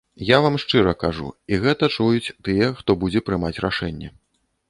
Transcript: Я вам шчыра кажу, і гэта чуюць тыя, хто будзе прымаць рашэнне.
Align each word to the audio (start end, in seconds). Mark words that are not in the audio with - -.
Я 0.27 0.37
вам 0.43 0.55
шчыра 0.61 0.93
кажу, 1.03 1.27
і 1.51 1.59
гэта 1.65 1.89
чуюць 1.97 2.33
тыя, 2.47 2.71
хто 2.81 2.97
будзе 3.05 3.23
прымаць 3.27 3.55
рашэнне. 3.69 4.13